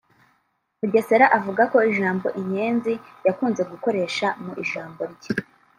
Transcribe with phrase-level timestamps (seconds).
[0.79, 2.93] Mugesera avuga ko ijambo inyenzi
[3.25, 5.31] yakunze gukoresha mu ijambo rye